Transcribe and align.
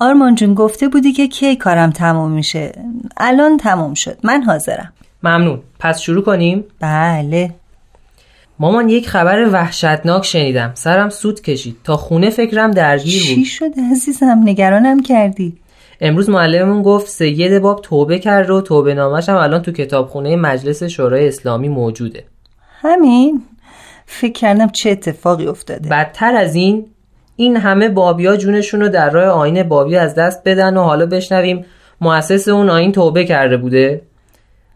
آرمان 0.00 0.34
جون 0.34 0.54
گفته 0.54 0.88
بودی 0.88 1.12
که 1.12 1.28
کی 1.28 1.56
کارم 1.56 1.90
تموم 1.90 2.32
میشه؟ 2.32 2.72
الان 3.16 3.56
تموم 3.56 3.94
شد. 3.94 4.18
من 4.22 4.42
حاضرم. 4.42 4.92
ممنون. 5.22 5.60
پس 5.78 6.00
شروع 6.00 6.22
کنیم؟ 6.22 6.64
بله. 6.80 7.54
مامان 8.58 8.88
یک 8.88 9.08
خبر 9.08 9.48
وحشتناک 9.52 10.24
شنیدم. 10.24 10.70
سرم 10.74 11.08
سود 11.08 11.40
کشید. 11.40 11.76
تا 11.84 11.96
خونه 11.96 12.30
فکرم 12.30 12.70
درگیر 12.70 13.22
بود. 13.26 13.34
چی 13.34 13.44
شده 13.44 13.82
عزیزم؟ 13.90 14.40
نگرانم 14.44 15.02
کردی. 15.02 15.56
امروز 16.00 16.30
معلممون 16.30 16.82
گفت 16.82 17.08
سید 17.08 17.58
باب 17.58 17.80
توبه 17.82 18.18
کرد 18.18 18.50
و 18.50 18.60
توبه 18.60 18.94
نامش 18.94 19.28
هم 19.28 19.36
الان 19.36 19.62
تو 19.62 19.72
کتابخونه 19.72 20.36
مجلس 20.36 20.82
شورای 20.82 21.28
اسلامی 21.28 21.68
موجوده. 21.68 22.24
همین. 22.80 23.42
فکر 24.06 24.32
کردم 24.32 24.68
چه 24.68 24.90
اتفاقی 24.90 25.46
افتاده. 25.46 25.88
بدتر 25.88 26.36
از 26.36 26.54
این 26.54 26.86
این 27.40 27.56
همه 27.56 27.88
بابیا 27.88 28.36
جونشون 28.36 28.80
رو 28.80 28.88
در 28.88 29.10
راه 29.10 29.26
آین 29.26 29.62
بابی 29.62 29.96
از 29.96 30.14
دست 30.14 30.42
بدن 30.44 30.76
و 30.76 30.82
حالا 30.82 31.06
بشنویم 31.06 31.64
مؤسس 32.00 32.48
اون 32.48 32.70
آین 32.70 32.92
توبه 32.92 33.24
کرده 33.24 33.56
بوده. 33.56 34.00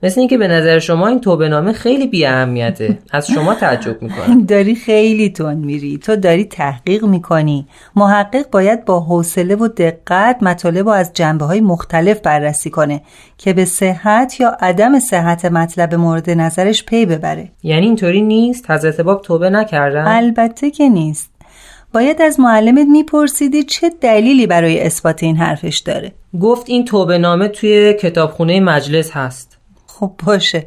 مثل 0.03 0.21
اینکه 0.21 0.39
به 0.39 0.49
نظر 0.49 0.79
شما 0.79 1.09
این 1.09 1.21
توبه 1.21 1.49
نامه 1.49 1.73
خیلی 1.73 2.07
بی 2.07 2.27
اهمیته. 2.27 2.99
از 3.13 3.27
شما 3.27 3.55
تعجب 3.55 4.03
می‌کنم. 4.03 4.45
داری 4.49 4.75
خیلی 4.75 5.31
تون 5.31 5.55
میری. 5.55 5.99
تو 5.99 6.17
داری 6.17 6.45
تحقیق 6.45 7.05
می‌کنی. 7.05 7.67
محقق 7.97 8.51
باید 8.51 8.85
با 8.85 9.01
حوصله 9.01 9.57
و 9.57 9.69
دقت 9.69 10.43
مطالب 10.43 10.89
از 10.89 11.13
جنبه 11.15 11.45
های 11.45 11.61
مختلف 11.61 12.21
بررسی 12.21 12.71
کنه 12.71 13.03
که 13.39 13.53
به 13.53 13.65
صحت 13.65 14.41
یا 14.41 14.57
عدم 14.61 14.99
صحت 14.99 15.45
مطلب 15.45 15.95
مورد 15.95 16.31
نظرش 16.31 16.85
پی 16.85 17.07
ببره. 17.07 17.49
یعنی 17.63 17.87
اینطوری 17.87 18.23
نیست؟ 18.23 18.71
حضرت 18.71 19.01
باب 19.01 19.23
توبه 19.23 19.51
نکردن 19.51 20.07
البته 20.07 20.71
که 20.71 20.89
نیست. 20.89 21.32
باید 21.93 22.23
از 22.23 22.41
معلمت 22.41 22.87
میپرسیدی 22.87 23.63
چه 23.63 23.91
دلیلی 24.01 24.47
برای 24.47 24.81
اثبات 24.81 25.23
این 25.23 25.37
حرفش 25.37 25.79
داره؟ 25.79 26.13
گفت 26.41 26.65
این 26.69 26.85
توبه 26.85 27.19
نامه 27.19 27.49
توی 27.49 27.95
کتابخونه 27.95 28.61
مجلس 28.61 29.11
هست. 29.11 29.59
خب 29.87 30.13
باشه. 30.27 30.67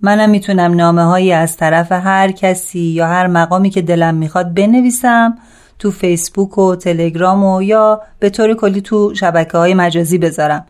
منم 0.00 0.30
می‌تونم 0.30 0.74
نامه 0.74 1.02
هایی 1.02 1.32
از 1.32 1.56
طرف 1.56 1.92
هر 1.92 2.30
کسی 2.30 2.80
یا 2.80 3.06
هر 3.06 3.26
مقامی 3.26 3.70
که 3.70 3.82
دلم 3.82 4.14
می‌خواد 4.14 4.54
بنویسم 4.54 5.38
تو 5.78 5.90
فیسبوک 5.90 6.58
و 6.58 6.76
تلگرام 6.76 7.44
و 7.44 7.62
یا 7.62 8.02
به 8.18 8.30
طور 8.30 8.54
کلی 8.54 8.80
تو 8.80 9.14
شبکه 9.14 9.58
های 9.58 9.74
مجازی 9.74 10.18
بذارم. 10.18 10.66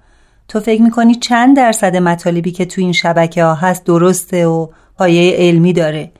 تو 0.48 0.60
فکر 0.60 0.82
می‌کنی 0.82 1.14
چند 1.14 1.56
درصد 1.56 1.96
مطالبی 1.96 2.50
که 2.50 2.64
تو 2.64 2.80
این 2.80 2.92
شبکه 2.92 3.44
ها 3.44 3.54
هست 3.54 3.84
درسته 3.84 4.46
و 4.46 4.66
پایه 4.98 5.36
علمی 5.36 5.72
داره؟ 5.72 6.10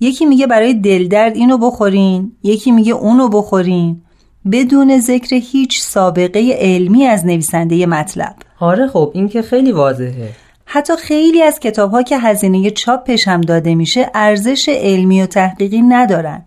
یکی 0.00 0.26
میگه 0.26 0.46
برای 0.46 0.74
دلدرد 0.74 1.36
اینو 1.36 1.58
بخورین 1.58 2.32
یکی 2.42 2.70
میگه 2.70 2.92
اونو 2.92 3.28
بخورین. 3.28 4.02
بدون 4.52 5.00
ذکر 5.00 5.36
هیچ 5.36 5.80
سابقه 5.80 6.56
علمی 6.58 7.04
از 7.04 7.26
نویسنده 7.26 7.86
مطلب. 7.86 8.34
آره 8.60 8.86
خب 8.86 9.10
این 9.14 9.28
که 9.28 9.42
خیلی 9.42 9.72
واضحه. 9.72 10.30
حتی 10.64 10.96
خیلی 10.96 11.42
از 11.42 11.60
کتاب 11.60 11.90
ها 11.90 12.02
که 12.02 12.18
هزینه 12.18 12.70
چاپش 12.70 13.28
هم 13.28 13.40
داده 13.40 13.74
میشه 13.74 14.10
ارزش 14.14 14.68
علمی 14.68 15.22
و 15.22 15.26
تحقیقی 15.26 15.82
ندارن. 15.82 16.44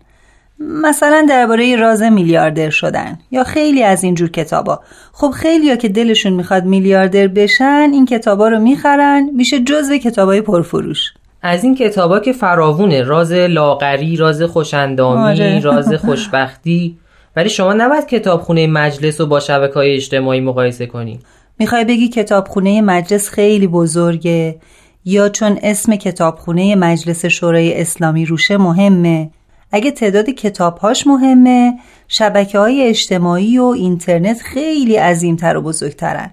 مثلا 0.58 1.26
درباره 1.28 1.76
راز 1.76 2.02
میلیاردر 2.02 2.70
شدن 2.70 3.18
یا 3.30 3.44
خیلی 3.44 3.82
از 3.82 4.04
اینجور 4.04 4.30
کتابا 4.30 4.80
خب 5.12 5.30
خیلی 5.30 5.70
ها 5.70 5.76
که 5.76 5.88
دلشون 5.88 6.32
می‌خواد 6.32 6.64
میلیاردر 6.64 7.26
بشن 7.26 7.90
این 7.92 8.06
کتابا 8.06 8.48
رو 8.48 8.58
می‌خرن 8.58 9.30
میشه 9.32 9.58
جزو 9.60 9.96
کتابای 9.96 10.40
پرفروش. 10.40 11.12
از 11.42 11.64
این 11.64 11.74
کتابا 11.74 12.20
که 12.20 12.32
فراوونه 12.32 13.02
راز 13.02 13.32
لاغری 13.32 14.16
راز 14.16 14.42
خوشندامی 14.42 15.22
آره. 15.22 15.60
راز 15.64 15.94
خوشبختی. 15.94 16.98
ولی 17.36 17.48
شما 17.48 17.72
نباید 17.72 18.06
کتابخونه 18.06 18.66
مجلس 18.66 19.20
رو 19.20 19.26
با 19.26 19.40
شبکه 19.40 19.74
های 19.74 19.94
اجتماعی 19.94 20.40
مقایسه 20.40 20.86
کنی. 20.86 21.20
می‌خوای 21.58 21.84
بگی 21.84 22.08
کتابخونه 22.08 22.80
مجلس 22.80 23.28
خیلی 23.28 23.66
بزرگه؟ 23.66 24.58
یا 25.04 25.28
چون 25.28 25.58
اسم 25.62 25.96
کتابخونه 25.96 26.74
مجلس 26.74 27.26
شورای 27.26 27.80
اسلامی 27.80 28.26
روشه 28.26 28.56
مهمه؟ 28.56 29.30
اگه 29.72 29.90
تعداد 29.90 30.30
کتابهاش 30.30 31.06
مهمه 31.06 31.72
شبکه 32.08 32.58
های 32.58 32.82
اجتماعی 32.82 33.58
و 33.58 33.64
اینترنت 33.64 34.42
خیلی 34.42 34.96
عظیمتر 34.96 35.56
و 35.56 35.62
بزرگترن. 35.62 36.30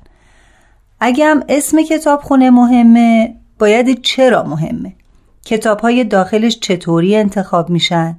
اگه 0.99 1.25
هم 1.25 1.43
اسم 1.49 1.83
کتابخونه 1.83 2.49
مهمه 2.49 3.35
باید 3.59 4.01
چرا 4.01 4.43
مهمه؟ 4.43 4.93
کتاب 5.49 5.79
های 5.79 6.03
داخلش 6.03 6.59
چطوری 6.59 7.15
انتخاب 7.15 7.69
میشن؟ 7.69 8.17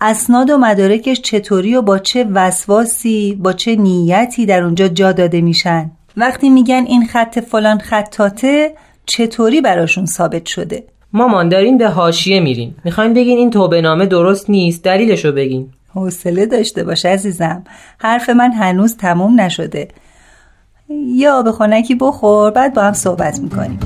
اسناد 0.00 0.50
و 0.50 0.58
مدارکش 0.58 1.20
چطوری 1.20 1.76
و 1.76 1.82
با 1.82 1.98
چه 1.98 2.24
وسواسی 2.24 3.38
با 3.40 3.52
چه 3.52 3.76
نیتی 3.76 4.46
در 4.46 4.62
اونجا 4.62 4.88
جا 4.88 5.12
داده 5.12 5.40
میشن؟ 5.40 5.90
وقتی 6.16 6.50
میگن 6.50 6.84
این 6.86 7.06
خط 7.06 7.38
فلان 7.38 7.78
خطاته 7.78 8.74
چطوری 9.06 9.60
براشون 9.60 10.06
ثابت 10.06 10.46
شده؟ 10.46 10.84
مامان 11.12 11.48
دارین 11.48 11.78
به 11.78 11.88
حاشیه 11.88 12.40
میرین. 12.40 12.74
می‌خواین 12.84 13.14
بگین 13.14 13.38
این 13.38 13.50
توبه 13.50 13.80
نامه 13.80 14.06
درست 14.06 14.50
نیست؟ 14.50 14.82
دلیلشو 14.82 15.32
بگین. 15.32 15.68
حوصله 15.94 16.46
داشته 16.46 16.84
باش 16.84 17.04
عزیزم. 17.04 17.64
حرف 17.98 18.30
من 18.30 18.52
هنوز 18.52 18.96
تموم 18.96 19.40
نشده. 19.40 19.88
یا 21.16 21.38
آب 21.38 21.50
خنکی 21.50 21.94
بخور 21.94 22.50
بعد 22.50 22.74
با 22.74 22.82
هم 22.82 22.92
صحبت 22.92 23.38
می‌کنیم. 23.38 23.78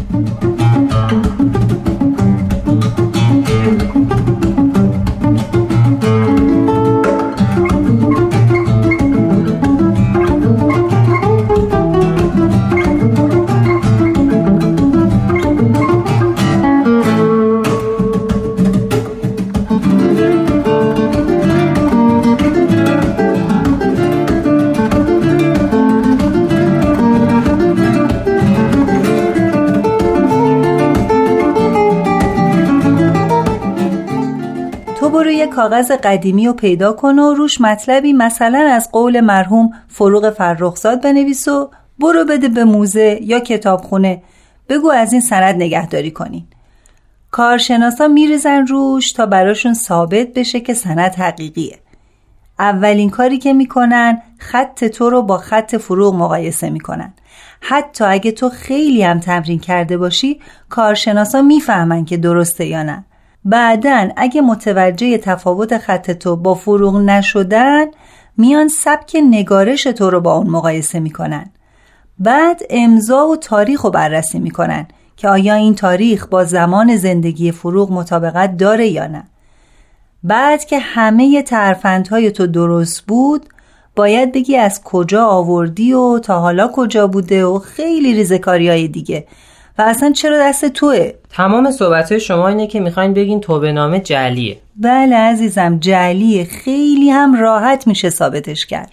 یه 35.44 35.50
کاغذ 35.50 35.90
قدیمی 35.90 36.46
رو 36.46 36.52
پیدا 36.52 36.92
کن 36.92 37.18
و 37.18 37.34
روش 37.34 37.60
مطلبی 37.60 38.12
مثلا 38.12 38.58
از 38.58 38.92
قول 38.92 39.20
مرحوم 39.20 39.70
فروغ 39.88 40.30
فرخزاد 40.30 41.02
بنویس 41.02 41.48
و 41.48 41.70
برو 41.98 42.24
بده 42.24 42.48
به 42.48 42.64
موزه 42.64 43.18
یا 43.22 43.40
کتابخونه. 43.40 44.22
بگو 44.68 44.90
از 44.90 45.12
این 45.12 45.20
سند 45.20 45.54
نگهداری 45.54 46.10
کنین. 46.10 46.44
کارشناسا 47.30 48.08
میریزن 48.08 48.66
روش 48.66 49.12
تا 49.12 49.26
براشون 49.26 49.74
ثابت 49.74 50.26
بشه 50.34 50.60
که 50.60 50.74
سند 50.74 51.14
حقیقیه. 51.14 51.78
اولین 52.58 53.10
کاری 53.10 53.38
که 53.38 53.52
می‌کنن 53.52 54.22
خط 54.38 54.84
تو 54.84 55.10
رو 55.10 55.22
با 55.22 55.38
خط 55.38 55.76
فروغ 55.76 56.14
مقایسه 56.14 56.70
می‌کنن. 56.70 57.14
حتی 57.60 58.04
اگه 58.04 58.32
تو 58.32 58.48
خیلی 58.48 59.02
هم 59.02 59.20
تمرین 59.20 59.58
کرده 59.58 59.98
باشی 59.98 60.40
کارشناسا 60.68 61.42
می‌فهمن 61.42 62.04
که 62.04 62.16
درسته 62.16 62.66
یا 62.66 62.82
نه. 62.82 63.04
بعدن 63.44 64.12
اگه 64.16 64.40
متوجه 64.40 65.18
تفاوت 65.18 65.78
خط 65.78 66.10
تو 66.10 66.36
با 66.36 66.54
فروغ 66.54 66.96
نشدن 66.96 67.86
میان 68.36 68.68
سبک 68.68 69.16
نگارش 69.30 69.82
تو 69.82 70.10
رو 70.10 70.20
با 70.20 70.34
اون 70.34 70.50
مقایسه 70.50 71.00
می‌کنن. 71.00 71.50
بعد 72.18 72.60
امضا 72.70 73.26
و 73.28 73.36
تاریخ 73.36 73.80
رو 73.82 73.90
بررسی 73.90 74.38
می‌کنن 74.38 74.86
که 75.16 75.28
آیا 75.28 75.54
این 75.54 75.74
تاریخ 75.74 76.26
با 76.26 76.44
زمان 76.44 76.96
زندگی 76.96 77.52
فروغ 77.52 77.92
مطابقت 77.92 78.56
داره 78.56 78.88
یا 78.88 79.06
نه. 79.06 79.24
بعد 80.22 80.64
که 80.64 80.78
همه 80.78 81.42
ترفندهای 81.42 82.30
تو 82.30 82.46
درست 82.46 83.00
بود 83.00 83.46
باید 83.96 84.32
بگی 84.32 84.56
از 84.56 84.82
کجا 84.84 85.26
آوردی 85.26 85.92
و 85.92 86.18
تا 86.18 86.40
حالا 86.40 86.70
کجا 86.74 87.06
بوده 87.06 87.44
و 87.44 87.58
خیلی 87.58 88.14
ریزکاری 88.14 88.68
های 88.68 88.88
دیگه. 88.88 89.26
و 89.78 89.82
اصلا 89.82 90.12
چرا 90.12 90.38
دست 90.48 90.64
توه؟ 90.64 91.12
تمام 91.30 91.70
صحبت 91.70 92.18
شما 92.18 92.48
اینه 92.48 92.66
که 92.66 92.80
می‌خواین 92.80 93.14
بگین 93.14 93.40
توبه 93.40 93.72
نامه 93.72 94.00
جعلیه 94.00 94.56
بله 94.76 95.16
عزیزم 95.16 95.78
جعلیه 95.78 96.44
خیلی 96.44 97.10
هم 97.10 97.40
راحت 97.40 97.86
میشه 97.86 98.10
ثابتش 98.10 98.66
کرد. 98.66 98.92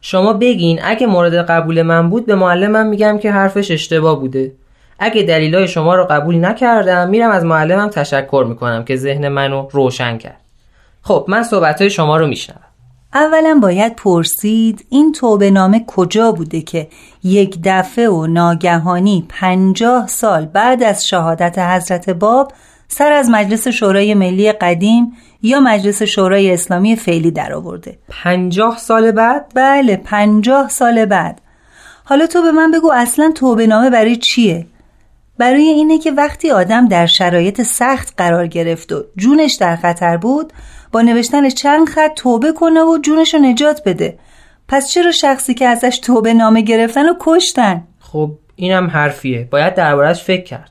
شما 0.00 0.32
بگین 0.32 0.80
اگه 0.84 1.06
مورد 1.06 1.34
قبول 1.34 1.82
من 1.82 2.10
بود 2.10 2.26
به 2.26 2.34
معلمم 2.34 2.86
میگم 2.86 3.18
که 3.18 3.32
حرفش 3.32 3.70
اشتباه 3.70 4.20
بوده. 4.20 4.52
اگه 4.98 5.22
دلیلای 5.22 5.68
شما 5.68 5.94
رو 5.94 6.04
قبول 6.04 6.44
نکردم 6.44 7.08
میرم 7.08 7.30
از 7.30 7.44
معلمم 7.44 7.88
تشکر 7.88 8.44
می‌کنم 8.48 8.84
که 8.84 8.96
ذهن 8.96 9.28
منو 9.28 9.68
روشن 9.70 10.18
کرد. 10.18 10.40
خب 11.02 11.24
من 11.28 11.42
صحبت 11.42 11.88
شما 11.88 12.16
رو 12.16 12.26
میشنوم. 12.26 12.63
اولا 13.14 13.58
باید 13.62 13.96
پرسید 13.96 14.86
این 14.90 15.12
توبه 15.12 15.50
نامه 15.50 15.84
کجا 15.86 16.32
بوده 16.32 16.60
که 16.60 16.88
یک 17.24 17.58
دفعه 17.64 18.08
و 18.08 18.26
ناگهانی 18.26 19.26
پنجاه 19.28 20.06
سال 20.06 20.46
بعد 20.46 20.82
از 20.82 21.06
شهادت 21.06 21.58
حضرت 21.58 22.10
باب 22.10 22.52
سر 22.88 23.12
از 23.12 23.30
مجلس 23.30 23.68
شورای 23.68 24.14
ملی 24.14 24.52
قدیم 24.52 25.12
یا 25.42 25.60
مجلس 25.60 26.02
شورای 26.02 26.54
اسلامی 26.54 26.96
فعلی 26.96 27.30
در 27.30 27.52
آورده 27.52 27.98
پنجاه 28.08 28.78
سال 28.78 29.12
بعد؟ 29.12 29.52
بله 29.54 29.96
پنجاه 29.96 30.68
سال 30.68 31.04
بعد 31.04 31.40
حالا 32.04 32.26
تو 32.26 32.42
به 32.42 32.52
من 32.52 32.70
بگو 32.70 32.92
اصلا 32.92 33.32
توبه 33.34 33.66
نامه 33.66 33.90
برای 33.90 34.16
چیه؟ 34.16 34.66
برای 35.38 35.62
اینه 35.62 35.98
که 35.98 36.10
وقتی 36.10 36.50
آدم 36.50 36.88
در 36.88 37.06
شرایط 37.06 37.62
سخت 37.62 38.14
قرار 38.16 38.46
گرفت 38.46 38.92
و 38.92 39.04
جونش 39.16 39.54
در 39.54 39.76
خطر 39.76 40.16
بود 40.16 40.52
با 40.94 41.02
نوشتن 41.02 41.48
چند 41.48 41.88
خط 41.88 42.14
توبه 42.14 42.52
کنه 42.52 42.82
و 42.82 42.98
جونش 43.02 43.34
رو 43.34 43.40
نجات 43.40 43.82
بده. 43.86 44.18
پس 44.68 44.88
چرا 44.88 45.10
شخصی 45.10 45.54
که 45.54 45.66
ازش 45.66 45.98
توبه 45.98 46.34
نامه 46.34 46.60
گرفتن 46.60 47.08
و 47.08 47.14
کشتن؟ 47.20 47.82
خب 48.00 48.30
اینم 48.56 48.86
حرفیه. 48.86 49.48
باید 49.50 49.74
دربارش 49.74 50.24
فکر 50.24 50.42
کرد. 50.42 50.70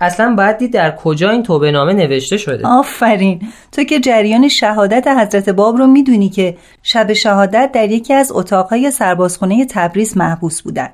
اصلا 0.00 0.34
باید 0.34 0.58
دید 0.58 0.72
در 0.72 0.96
کجا 0.96 1.30
این 1.30 1.42
توبه 1.42 1.70
نامه 1.70 1.92
نوشته 1.92 2.36
شده. 2.36 2.66
آفرین. 2.66 3.42
تو 3.72 3.84
که 3.84 4.00
جریان 4.00 4.48
شهادت 4.48 5.08
حضرت 5.08 5.48
باب 5.48 5.76
رو 5.76 5.86
می‌دونی 5.86 6.28
که 6.28 6.56
شب 6.82 7.12
شهادت 7.12 7.70
در 7.72 7.90
یکی 7.90 8.14
از 8.14 8.32
اتاقهای 8.32 8.90
سربازخونه 8.90 9.66
تبریز 9.66 10.16
محبوس 10.16 10.62
بودن. 10.62 10.88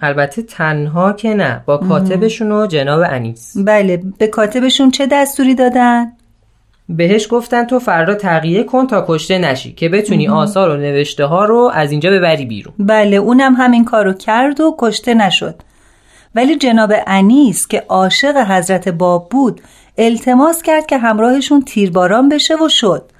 البته 0.00 0.42
تنها 0.42 1.12
که 1.12 1.34
نه 1.34 1.62
با 1.66 1.78
کاتبشون 1.78 2.52
و 2.52 2.66
جناب 2.66 3.02
انیس. 3.06 3.56
بله 3.56 4.02
به 4.18 4.26
کاتبشون 4.26 4.90
چه 4.90 5.06
دستوری 5.06 5.54
دادن؟ 5.54 6.12
بهش 6.88 7.26
گفتن 7.30 7.64
تو 7.64 7.78
فردا 7.78 8.14
تغییه 8.14 8.64
کن 8.64 8.86
تا 8.86 9.04
کشته 9.08 9.38
نشی 9.38 9.72
که 9.72 9.88
بتونی 9.88 10.28
آثار 10.28 10.70
و 10.70 10.76
نوشته 10.76 11.24
ها 11.24 11.44
رو 11.44 11.70
از 11.74 11.90
اینجا 11.90 12.10
ببری 12.10 12.46
بیرون. 12.46 12.74
بله 12.78 13.16
اونم 13.16 13.54
همین 13.54 13.84
کارو 13.84 14.12
کرد 14.12 14.60
و 14.60 14.74
کشته 14.78 15.14
نشد. 15.14 15.54
ولی 16.34 16.56
جناب 16.56 16.92
انیس 17.06 17.66
که 17.66 17.84
عاشق 17.88 18.36
حضرت 18.36 18.88
باب 18.88 19.28
بود 19.28 19.60
التماس 19.98 20.62
کرد 20.62 20.86
که 20.86 20.98
همراهشون 20.98 21.62
تیرباران 21.62 22.28
بشه 22.28 22.54
و 22.54 22.68
شد. 22.68 23.10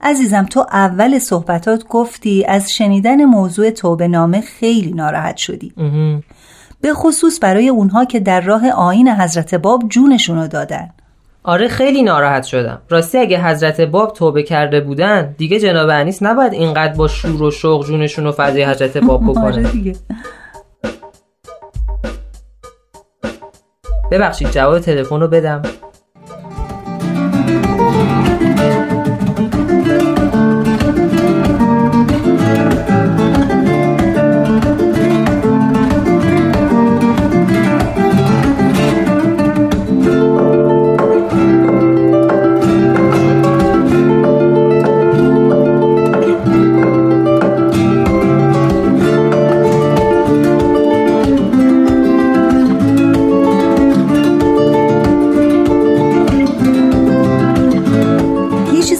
عزیزم 0.00 0.44
تو 0.44 0.66
اول 0.72 1.18
صحبتات 1.18 1.84
گفتی 1.88 2.44
از 2.44 2.72
شنیدن 2.72 3.24
موضوع 3.24 3.70
توبه 3.70 4.08
نامه 4.08 4.40
خیلی 4.40 4.92
ناراحت 4.92 5.36
شدی. 5.36 5.72
به 6.80 6.94
خصوص 6.94 7.38
برای 7.42 7.68
اونها 7.68 8.04
که 8.04 8.20
در 8.20 8.40
راه 8.40 8.70
آین 8.70 9.08
حضرت 9.08 9.54
باب 9.54 9.88
جونشونو 9.88 10.48
دادن. 10.48 10.90
آره 11.44 11.68
خیلی 11.68 12.02
ناراحت 12.02 12.44
شدم. 12.44 12.82
راستی 12.88 13.18
اگه 13.18 13.44
حضرت 13.44 13.80
باب 13.80 14.12
توبه 14.12 14.42
کرده 14.42 14.80
بودن 14.80 15.34
دیگه 15.38 15.60
جناب 15.60 15.88
انیس 15.88 16.22
نباید 16.22 16.52
اینقدر 16.52 16.94
با 16.94 17.08
شور 17.08 17.42
و 17.42 17.50
شوق 17.50 17.86
جونشون 17.86 18.24
رو 18.24 18.32
فضای 18.32 18.64
حضرت 18.64 18.96
باب 18.96 19.22
بکنن 19.24 19.44
آره 19.52 19.62
دیگه. 19.62 19.96
ببخشید 24.10 24.50
جواب 24.50 24.78
تلفن 24.78 25.20
رو 25.20 25.28
بدم. 25.28 25.62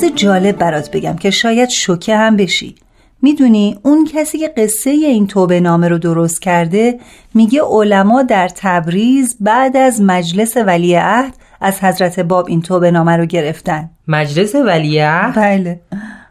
چیز 0.04 0.14
جالب 0.14 0.58
برات 0.58 0.90
بگم 0.90 1.16
که 1.16 1.30
شاید 1.30 1.68
شوکه 1.68 2.16
هم 2.16 2.36
بشی. 2.36 2.74
می‌دونی 3.22 3.78
اون 3.82 4.08
کسی 4.14 4.38
که 4.38 4.48
قصه 4.48 4.90
این 4.90 5.26
توبه 5.26 5.60
نامه 5.60 5.88
رو 5.88 5.98
درست 5.98 6.42
کرده 6.42 6.98
میگه 7.34 7.60
علما 7.62 8.22
در 8.22 8.48
تبریز 8.56 9.36
بعد 9.40 9.76
از 9.76 10.00
مجلس 10.00 10.56
ولیعهد 10.56 11.34
از 11.60 11.80
حضرت 11.80 12.20
باب 12.20 12.46
این 12.48 12.62
توبه 12.62 12.90
نامه 12.90 13.16
رو 13.16 13.26
گرفتن. 13.26 13.90
مجلس 14.08 14.54
ولیعهد 14.54 15.36
بله. 15.36 15.80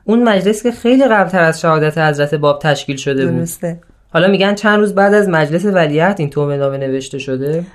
اون 0.04 0.24
مجلس 0.24 0.64
که 0.64 0.72
خیلی 0.72 1.04
قبلتر 1.04 1.44
از 1.44 1.62
شهادت 1.62 1.98
حضرت 1.98 2.36
باب 2.36 2.60
تشکیل 2.60 2.96
شده 2.96 3.26
بود. 3.26 3.38
درسته. 3.38 3.80
حالا 4.14 4.28
میگن 4.28 4.56
چند 4.56 4.80
روز 4.80 4.96
بعد 4.96 5.14
از 5.14 5.30
مجلس 5.30 5.66
ولیعهد 5.66 6.20
این 6.20 6.30
توبه 6.30 6.58
نامه 6.58 6.78
نوشته 6.78 7.18
شده؟ 7.18 7.66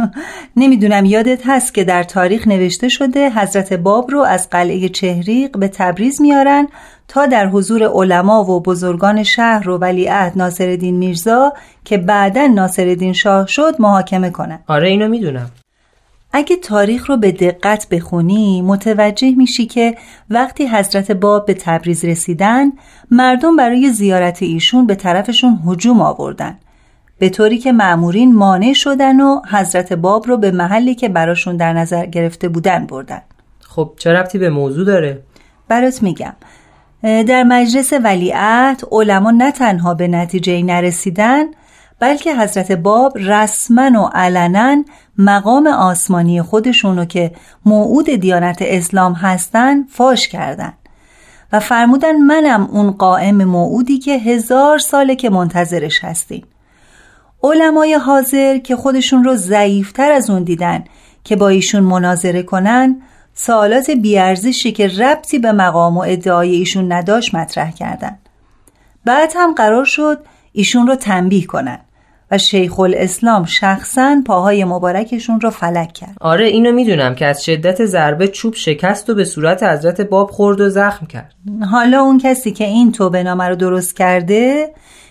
نمی‌دونم 0.56 1.04
یادت 1.04 1.42
هست 1.46 1.74
که 1.74 1.84
در 1.84 2.02
تاریخ 2.02 2.48
نوشته 2.48 2.88
شده 2.88 3.30
حضرت 3.30 3.72
باب 3.72 4.10
رو 4.10 4.20
از 4.20 4.50
قلعه 4.50 4.88
چهریق 4.88 5.58
به 5.58 5.68
تبریز 5.68 6.20
میارن 6.20 6.68
تا 7.08 7.26
در 7.26 7.46
حضور 7.46 7.88
علما 7.88 8.44
و 8.44 8.62
بزرگان 8.62 9.22
شهر 9.22 9.70
و 9.70 9.78
ولیعهد 9.78 10.32
ناصرالدین 10.36 10.96
میرزا 10.96 11.52
که 11.84 11.98
بعدا 11.98 12.46
ناصرالدین 12.46 13.12
شاه 13.12 13.46
شد 13.46 13.74
محاکمه 13.78 14.30
کنن. 14.30 14.58
آره 14.66 14.88
اینو 14.88 15.08
می‌دونم. 15.08 15.50
اگه 16.36 16.56
تاریخ 16.56 17.10
رو 17.10 17.16
به 17.16 17.32
دقت 17.32 17.88
بخونی 17.88 18.62
متوجه 18.62 19.34
میشی 19.36 19.66
که 19.66 19.96
وقتی 20.30 20.66
حضرت 20.66 21.10
باب 21.10 21.46
به 21.46 21.54
تبریز 21.54 22.04
رسیدن 22.04 22.72
مردم 23.10 23.56
برای 23.56 23.90
زیارت 23.90 24.42
ایشون 24.42 24.86
به 24.86 24.94
طرفشون 24.94 25.58
هجوم 25.66 26.00
آوردن. 26.00 26.58
به 27.18 27.28
طوری 27.28 27.58
که 27.58 27.72
معمورین 27.72 28.34
مانع 28.34 28.72
شدن 28.72 29.20
و 29.20 29.40
حضرت 29.50 29.92
باب 29.92 30.26
رو 30.28 30.36
به 30.36 30.50
محلی 30.50 30.94
که 30.94 31.08
براشون 31.08 31.56
در 31.56 31.72
نظر 31.72 32.06
گرفته 32.06 32.48
بودن 32.48 32.86
بردن. 32.86 33.22
خب 33.60 33.92
چه 33.98 34.12
ربطی 34.12 34.38
به 34.38 34.50
موضوع 34.50 34.84
داره؟ 34.84 35.22
برات 35.68 36.02
میگم. 36.02 36.34
در 37.02 37.42
مجلس 37.42 37.92
ولیعت 37.92 38.84
علما 38.92 39.30
نه 39.30 39.52
تنها 39.52 39.94
به 39.94 40.08
نتیجه 40.08 40.62
نرسیدن 40.62 41.44
بلکه 42.00 42.36
حضرت 42.36 42.72
باب 42.72 43.18
رسما 43.18 44.02
و 44.02 44.10
علنا 44.14 44.84
مقام 45.18 45.66
آسمانی 45.66 46.42
خودشونو 46.42 47.04
که 47.04 47.32
موعود 47.64 48.10
دیانت 48.10 48.58
اسلام 48.60 49.12
هستن 49.12 49.82
فاش 49.82 50.28
کردن. 50.28 50.72
و 51.52 51.60
فرمودن 51.60 52.16
منم 52.16 52.68
اون 52.72 52.90
قائم 52.90 53.44
موعودی 53.44 53.98
که 53.98 54.18
هزار 54.18 54.78
ساله 54.78 55.16
که 55.16 55.30
منتظرش 55.30 56.04
هستین 56.04 56.44
علمای 57.42 57.94
حاضر 57.94 58.58
که 58.58 58.76
خودشون 58.76 59.24
رو 59.24 59.36
ضعیفتر 59.36 60.12
از 60.12 60.30
اون 60.30 60.42
دیدن 60.42 60.84
که 61.24 61.36
با 61.36 61.48
ایشون 61.48 61.82
مناظره 61.82 62.42
کنن 62.42 63.02
سوالات 63.34 63.90
بیارزشی 63.90 64.72
که 64.72 64.88
ربطی 64.88 65.38
به 65.38 65.52
مقام 65.52 65.96
و 65.96 66.00
ادعای 66.00 66.54
ایشون 66.54 66.92
نداشت 66.92 67.34
مطرح 67.34 67.70
کردن. 67.70 68.18
بعد 69.04 69.32
هم 69.36 69.54
قرار 69.54 69.84
شد 69.84 70.24
ایشون 70.52 70.86
رو 70.86 70.94
تنبیه 70.94 71.46
کنن. 71.46 71.78
و 72.34 72.38
شیخ 72.38 72.80
الاسلام 72.80 73.44
شخصا 73.44 74.22
پاهای 74.26 74.64
مبارکشون 74.64 75.40
رو 75.40 75.50
فلک 75.50 75.92
کرد. 75.92 76.16
آره 76.20 76.46
اینو 76.46 76.72
می‌دونم 76.72 77.14
که 77.14 77.26
از 77.26 77.44
شدت 77.44 77.84
ضربه 77.84 78.28
چوب 78.28 78.54
شکست 78.54 79.10
و 79.10 79.14
به 79.14 79.24
صورت 79.24 79.62
حضرت 79.62 80.00
باب 80.00 80.30
خورد 80.30 80.60
و 80.60 80.68
زخم 80.68 81.06
کرد. 81.06 81.34
حالا 81.70 82.00
اون 82.00 82.18
کسی 82.18 82.52
که 82.52 82.64
این 82.64 82.92
توبه 82.92 83.22
نامه 83.22 83.48
رو 83.48 83.56
درست 83.56 83.96
کرده 83.96 84.70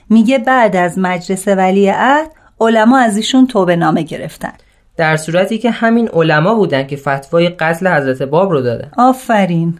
میگه 0.09 0.37
بعد 0.37 0.75
از 0.75 0.99
مجلس 0.99 1.47
ولی 1.47 1.87
عهد 1.87 2.29
علما 2.59 2.97
از 2.97 3.17
ایشون 3.17 3.47
توبه 3.47 3.75
نامه 3.75 4.01
گرفتن. 4.01 4.53
در 4.97 5.17
صورتی 5.17 5.57
که 5.57 5.71
همین 5.71 6.09
علما 6.13 6.55
بودن 6.55 6.87
که 6.87 6.95
فتوای 6.95 7.49
قتل 7.49 7.87
حضرت 7.87 8.21
باب 8.21 8.51
رو 8.51 8.61
دادن. 8.61 8.91
آفرین. 8.97 9.79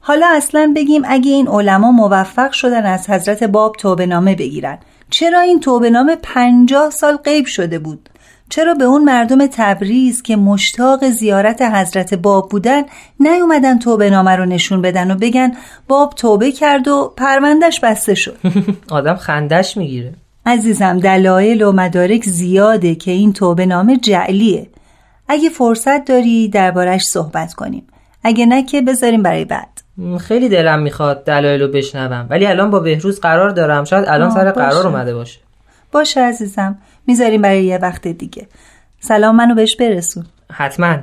حالا 0.00 0.26
اصلا 0.36 0.72
بگیم 0.76 1.02
اگه 1.06 1.30
این 1.30 1.48
علما 1.48 1.92
موفق 1.92 2.52
شدن 2.52 2.86
از 2.86 3.10
حضرت 3.10 3.44
باب 3.44 3.76
توبه 3.76 4.06
نامه 4.06 4.34
بگیرن. 4.34 4.78
چرا 5.12 5.40
این 5.40 5.60
توبه 5.60 5.90
نامه 5.90 6.16
پنجاه 6.22 6.90
سال 6.90 7.16
غیب 7.16 7.46
شده 7.46 7.78
بود؟ 7.78 8.08
چرا 8.48 8.74
به 8.74 8.84
اون 8.84 9.04
مردم 9.04 9.46
تبریز 9.46 10.22
که 10.22 10.36
مشتاق 10.36 11.10
زیارت 11.10 11.62
حضرت 11.62 12.14
باب 12.14 12.48
بودن 12.48 12.82
نیومدن 13.20 13.78
توبه 13.78 14.10
نامه 14.10 14.36
رو 14.36 14.44
نشون 14.44 14.82
بدن 14.82 15.10
و 15.10 15.14
بگن 15.14 15.52
باب 15.88 16.14
توبه 16.14 16.52
کرد 16.52 16.88
و 16.88 17.12
پروندش 17.16 17.80
بسته 17.80 18.14
شد؟ 18.14 18.36
آدم 18.90 19.14
خندش 19.14 19.76
می‌گیره. 19.76 20.14
عزیزم 20.46 20.98
دلایل 20.98 21.62
و 21.62 21.72
مدارک 21.72 22.24
زیاده 22.24 22.94
که 22.94 23.10
این 23.10 23.32
توبه 23.32 23.66
نامه 23.66 23.96
جعلیه. 23.96 24.66
اگه 25.28 25.48
فرصت 25.48 26.04
داری 26.04 26.48
دربارش 26.48 27.02
صحبت 27.02 27.54
کنیم. 27.54 27.86
اگه 28.24 28.46
نه 28.46 28.62
که 28.62 28.82
بذاریم 28.82 29.22
برای 29.22 29.44
بعد. 29.44 29.71
خیلی 30.20 30.48
دلم 30.48 30.82
می‌خواد 30.82 31.24
دلایلو 31.24 31.68
بشنوم. 31.68 32.26
ولی 32.30 32.46
الان 32.46 32.70
با 32.70 32.80
بهروز 32.80 33.20
قرار 33.20 33.50
دارم. 33.50 33.84
شاید 33.84 34.04
الان 34.08 34.30
سر 34.30 34.50
قرار 34.50 34.86
اومده 34.86 35.14
باشه. 35.14 35.40
باشه 35.92 36.20
عزیزم. 36.20 36.78
می‌ذاریم 37.06 37.42
برای 37.42 37.64
یه 37.64 37.78
وقت 37.78 38.08
دیگه. 38.08 38.46
سلام 39.00 39.36
منو 39.36 39.54
بهش 39.54 39.76
برسون. 39.76 40.24
حتما. 40.52 40.96